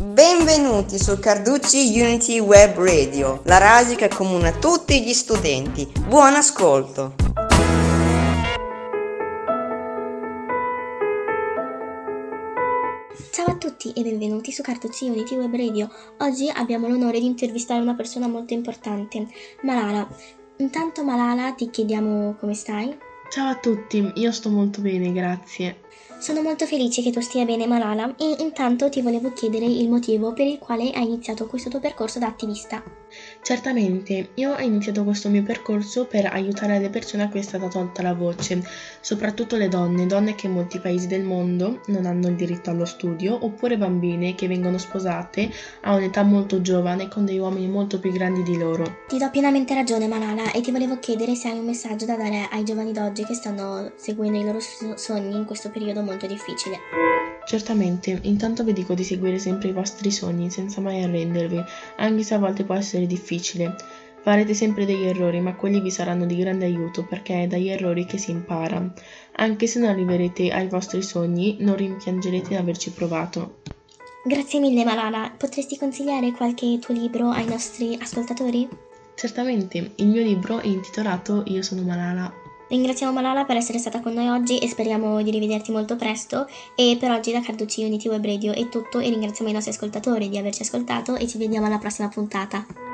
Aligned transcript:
Benvenuti 0.00 0.96
su 0.96 1.18
Carducci 1.18 2.00
Unity 2.00 2.38
Web 2.38 2.76
Radio, 2.76 3.40
la 3.46 3.58
radio 3.58 3.96
che 3.96 4.04
accomuna 4.04 4.52
tutti 4.52 5.02
gli 5.02 5.12
studenti. 5.12 5.90
Buon 6.06 6.36
ascolto! 6.36 7.16
Ciao 13.32 13.46
a 13.46 13.56
tutti 13.56 13.92
e 13.92 14.02
benvenuti 14.02 14.52
su 14.52 14.62
Carducci 14.62 15.08
Unity 15.08 15.34
Web 15.34 15.56
Radio. 15.56 15.90
Oggi 16.18 16.48
abbiamo 16.48 16.86
l'onore 16.86 17.18
di 17.18 17.26
intervistare 17.26 17.80
una 17.80 17.96
persona 17.96 18.28
molto 18.28 18.54
importante, 18.54 19.26
Malala. 19.62 20.08
Intanto 20.58 21.02
Malala 21.02 21.54
ti 21.54 21.70
chiediamo 21.70 22.36
come 22.38 22.54
stai? 22.54 22.96
Ciao 23.30 23.48
a 23.48 23.56
tutti, 23.56 24.10
io 24.14 24.32
sto 24.32 24.48
molto 24.48 24.80
bene, 24.80 25.12
grazie. 25.12 25.80
Sono 26.18 26.42
molto 26.42 26.66
felice 26.66 27.02
che 27.02 27.12
tu 27.12 27.20
stia 27.20 27.44
bene 27.44 27.66
Malala 27.66 28.16
e 28.16 28.36
intanto 28.40 28.88
ti 28.88 29.02
volevo 29.02 29.32
chiedere 29.34 29.66
il 29.66 29.88
motivo 29.88 30.32
per 30.32 30.46
il 30.46 30.58
quale 30.58 30.90
hai 30.90 31.04
iniziato 31.04 31.46
questo 31.46 31.68
tuo 31.68 31.78
percorso 31.78 32.18
da 32.18 32.26
attivista. 32.26 32.82
Certamente, 33.40 34.30
io 34.34 34.52
ho 34.52 34.60
iniziato 34.60 35.04
questo 35.04 35.28
mio 35.28 35.42
percorso 35.42 36.06
per 36.06 36.26
aiutare 36.26 36.80
le 36.80 36.90
persone 36.90 37.22
a 37.22 37.28
cui 37.28 37.38
è 37.38 37.42
stata 37.42 37.68
tolta 37.68 38.02
la 38.02 38.14
voce, 38.14 38.62
soprattutto 39.00 39.56
le 39.56 39.68
donne, 39.68 40.06
donne 40.06 40.34
che 40.34 40.46
in 40.46 40.54
molti 40.54 40.80
paesi 40.80 41.06
del 41.06 41.22
mondo 41.22 41.80
non 41.86 42.04
hanno 42.04 42.28
il 42.28 42.34
diritto 42.34 42.70
allo 42.70 42.84
studio, 42.84 43.38
oppure 43.40 43.78
bambine 43.78 44.34
che 44.34 44.48
vengono 44.48 44.76
sposate 44.76 45.50
a 45.82 45.94
un'età 45.94 46.22
molto 46.24 46.60
giovane 46.60 47.08
con 47.08 47.24
degli 47.24 47.38
uomini 47.38 47.68
molto 47.68 48.00
più 48.00 48.10
grandi 48.10 48.42
di 48.42 48.58
loro. 48.58 49.04
Ti 49.06 49.18
do 49.18 49.30
pienamente 49.30 49.72
ragione 49.72 50.08
Malala 50.08 50.50
e 50.50 50.60
ti 50.60 50.72
volevo 50.72 50.98
chiedere 50.98 51.34
se 51.36 51.48
hai 51.48 51.58
un 51.58 51.64
messaggio 51.64 52.06
da 52.06 52.16
dare 52.16 52.48
ai 52.50 52.64
giovani 52.64 52.92
d'oggi 52.92 53.17
che 53.24 53.34
stanno 53.34 53.92
seguendo 53.96 54.38
i 54.38 54.44
loro 54.44 54.58
sogni 54.60 55.36
in 55.36 55.44
questo 55.44 55.70
periodo 55.70 56.02
molto 56.02 56.26
difficile. 56.26 56.78
Certamente, 57.46 58.18
intanto 58.22 58.62
vi 58.62 58.72
dico 58.72 58.94
di 58.94 59.04
seguire 59.04 59.38
sempre 59.38 59.68
i 59.68 59.72
vostri 59.72 60.10
sogni 60.10 60.50
senza 60.50 60.80
mai 60.80 61.02
arrendervi, 61.02 61.62
anche 61.96 62.22
se 62.22 62.34
a 62.34 62.38
volte 62.38 62.64
può 62.64 62.74
essere 62.74 63.06
difficile. 63.06 63.74
Farete 64.20 64.52
sempre 64.52 64.84
degli 64.84 65.06
errori, 65.06 65.40
ma 65.40 65.54
quelli 65.54 65.80
vi 65.80 65.90
saranno 65.90 66.26
di 66.26 66.36
grande 66.36 66.66
aiuto 66.66 67.06
perché 67.06 67.44
è 67.44 67.46
dagli 67.46 67.68
errori 67.68 68.04
che 68.04 68.18
si 68.18 68.30
impara. 68.32 68.92
Anche 69.36 69.66
se 69.66 69.78
non 69.78 69.88
arriverete 69.88 70.50
ai 70.50 70.68
vostri 70.68 71.02
sogni, 71.02 71.56
non 71.60 71.76
rimpiangerete 71.76 72.48
di 72.48 72.56
averci 72.56 72.90
provato. 72.90 73.62
Grazie 74.24 74.60
mille 74.60 74.84
Malala, 74.84 75.32
potresti 75.34 75.78
consigliare 75.78 76.32
qualche 76.32 76.78
tuo 76.80 76.92
libro 76.92 77.30
ai 77.30 77.46
nostri 77.46 77.96
ascoltatori? 77.98 78.68
Certamente, 79.14 79.92
il 79.96 80.06
mio 80.06 80.22
libro 80.22 80.58
è 80.58 80.66
intitolato 80.66 81.44
Io 81.46 81.62
sono 81.62 81.82
Malala. 81.82 82.47
Ringraziamo 82.68 83.12
Malala 83.12 83.44
per 83.46 83.56
essere 83.56 83.78
stata 83.78 84.00
con 84.00 84.12
noi 84.12 84.28
oggi 84.28 84.58
e 84.58 84.68
speriamo 84.68 85.22
di 85.22 85.30
rivederti 85.30 85.72
molto 85.72 85.96
presto. 85.96 86.46
E 86.74 86.96
per 87.00 87.10
oggi 87.10 87.32
da 87.32 87.40
Carducci 87.40 87.82
Unity 87.82 88.08
Web 88.08 88.24
Radio 88.24 88.52
è 88.52 88.68
tutto 88.68 88.98
e 88.98 89.08
ringraziamo 89.08 89.50
i 89.50 89.54
nostri 89.54 89.72
ascoltatori 89.72 90.28
di 90.28 90.36
averci 90.36 90.62
ascoltato 90.62 91.16
e 91.16 91.26
ci 91.26 91.38
vediamo 91.38 91.66
alla 91.66 91.78
prossima 91.78 92.08
puntata. 92.08 92.87